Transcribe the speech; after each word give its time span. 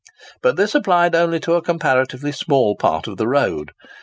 But 0.41 0.55
this 0.55 0.73
applied 0.73 1.13
only 1.13 1.39
to 1.41 1.53
a 1.53 1.61
comparatively 1.61 2.31
small 2.31 2.75
part 2.75 3.05
of 3.05 3.17
the 3.17 3.27
road. 3.27 3.69